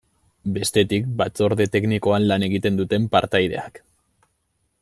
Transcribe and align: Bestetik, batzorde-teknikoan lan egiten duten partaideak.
Bestetik, 0.53 1.11
batzorde-teknikoan 1.19 2.27
lan 2.31 2.49
egiten 2.49 2.83
duten 2.83 3.09
partaideak. 3.17 3.83